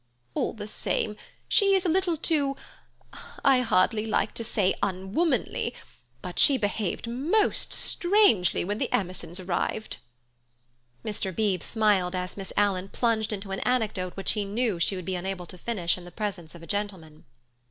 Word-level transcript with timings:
"All 0.33 0.53
the 0.53 0.65
same, 0.65 1.15
she 1.47 1.75
is 1.75 1.85
a 1.85 1.87
little 1.87 2.17
too—I 2.17 3.59
hardly 3.59 4.07
like 4.07 4.33
to 4.33 4.43
say 4.43 4.73
unwomanly, 4.81 5.75
but 6.23 6.39
she 6.39 6.57
behaved 6.57 7.05
most 7.07 7.71
strangely 7.71 8.65
when 8.65 8.79
the 8.79 8.89
Emersons 8.91 9.39
arrived." 9.39 9.97
Mr. 11.05 11.35
Beebe 11.35 11.61
smiled 11.63 12.15
as 12.15 12.35
Miss 12.35 12.51
Alan 12.57 12.89
plunged 12.89 13.31
into 13.31 13.51
an 13.51 13.59
anecdote 13.59 14.17
which 14.17 14.31
he 14.31 14.43
knew 14.43 14.79
she 14.79 14.95
would 14.95 15.05
be 15.05 15.13
unable 15.15 15.45
to 15.45 15.55
finish 15.59 15.99
in 15.99 16.05
the 16.05 16.11
presence 16.11 16.55
of 16.55 16.63
a 16.63 16.67
gentleman. 16.67 17.25